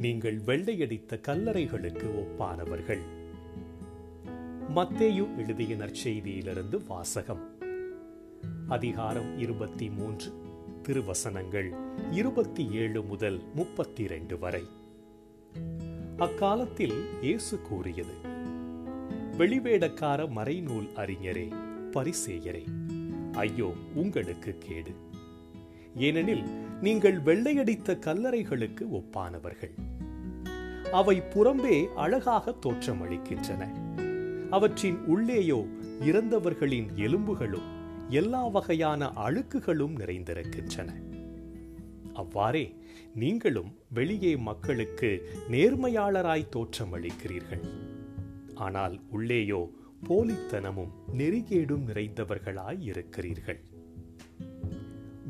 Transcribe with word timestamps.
நீங்கள் 0.00 0.38
வெள்ளையடித்த 0.38 1.20
கல்லறைகளுக்கு 1.20 2.08
ஒப்பானவர்கள். 2.20 3.00
மத்தேயு 4.74 5.36
எழுதிய 5.36 5.76
நற்செய்தியிலிருந்து 5.76 6.86
வாசகம். 6.86 7.58
அதிகாரம் 8.68 9.38
இருபத்தி 9.38 9.90
மூன்று 9.90 10.32
திருவசனங்கள் 10.82 11.72
இருபத்தி 12.10 12.70
ஏழு 12.70 13.02
முதல் 13.02 13.40
முப்பத்தி 13.54 14.02
இரண்டு 14.02 14.38
வரை. 14.38 14.64
அக்காலத்தில் 16.16 17.04
இயேசு 17.20 17.60
கூறியது 17.60 18.14
வெளிவேடக்கார 19.38 20.28
மறைநூல் 20.28 20.88
அறிஞரே 20.96 21.54
பரிசேயரே 21.90 22.64
ஐயோ 23.32 23.72
உங்களுக்கு 23.94 24.58
கேடு. 24.58 24.94
ஏனெனில் 25.94 26.44
நீங்கள் 26.80 27.18
வெள்ளையடித்த 27.20 27.98
கல்லறைகளுக்கு 27.98 28.88
ஒப்பானவர்கள். 28.92 29.74
அவை 30.92 31.20
புறம்பே 31.20 31.86
அழகாக 31.94 32.54
தோற்றமளிக்கின்றன. 32.66 33.68
அவற்றின் 34.50 35.04
உள்ளேயோ 35.04 35.66
இறந்தவர்களின் 36.00 36.88
எலும்புகளும் 36.94 37.68
எல்லா 38.08 38.46
வகையான 38.46 39.06
அழுக்குகளும் 39.06 39.96
நிறைந்திருக்கின்றன. 39.98 40.88
அவ்வாறே 42.14 42.74
நீங்களும் 43.14 43.78
வெளியே 43.94 44.36
மக்களுக்கு 44.36 45.28
நேர்மையாளராய் 45.50 46.48
தோற்றமளிக்கிறீர்கள். 46.56 47.70
ஆனால் 48.54 49.00
உள்ளேயோ 49.10 49.70
போலித்தனமும் 50.08 50.90
நெறிகேடும் 51.16 51.86
நிறைந்தவர்களாய் 51.86 52.80
இருக்கிறீர்கள். 52.80 53.60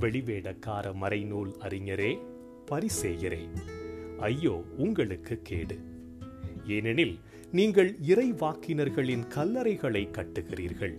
வெளிவேடக்கார 0.01 0.93
மறைநூல் 1.03 1.53
அறிஞரே 1.61 2.19
பரிசேயரே. 2.71 3.49
ஐயோ 4.19 4.65
உங்களுக்கு 4.77 5.41
கேடு. 5.43 5.79
ஏனெனில் 6.67 7.19
நீங்கள் 7.53 7.97
இறை 8.01 8.33
வாக்கினர்களின் 8.33 9.23
கல்லறைகளை 9.35 10.09
கட்டுகிறீர்கள். 10.11 10.97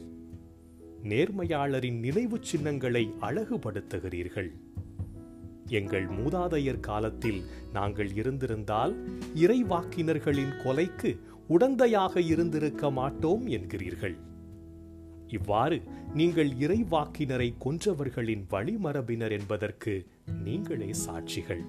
நேர்மையாளரின் 1.03 1.99
நினைவு 1.99 2.37
சின்னங்களை 2.41 3.13
அழகுபடுத்துகிறீர்கள். 3.21 4.49
எங்கள் 5.67 6.05
மூதாதையர் 6.05 6.79
காலத்தில் 6.79 7.41
நாங்கள் 7.73 8.13
இருந்திருந்தால் 8.13 8.95
இறைவாக்கினர்களின் 9.35 10.53
கொலைக்கு 10.63 11.19
உடந்தையாக 11.49 12.17
இருந்திருக்க 12.17 12.91
மாட்டோம் 12.91 13.47
என்கிறீர்கள். 13.47 14.15
இவ்வாறு 15.31 15.81
நீங்கள் 16.13 16.49
இறைவாக்கினரை 16.49 17.53
கொன்றவர்களின் 17.65 18.43
வழிமரபினர் 18.51 19.31
என்பதற்கு 19.31 20.07
நீங்களே 20.43 20.91
சாட்சிகள். 21.07 21.63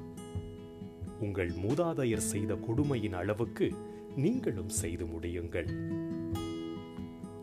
உங்கள் 1.20 1.50
மூதாதையர் 1.50 2.28
செய்த 2.32 2.54
கொடுமையின் 2.54 3.12
அளவுக்கு 3.12 3.72
நீங்களும் 4.16 4.68
செய்து 4.68 5.04
முடியுங்கள். 5.04 5.70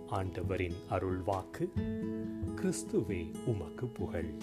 ஆண்டவரின் 0.08 0.76
அருள்வாக்கு 0.90 1.68
கிறிஸ்துவே 2.56 3.34
உமக்கு 3.46 3.88
புகழ். 3.88 4.34